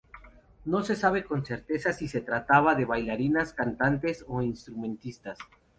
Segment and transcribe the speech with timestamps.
[0.65, 5.37] No se sabe con certeza si se trataban de bailarinas, cantantes o instrumentistas.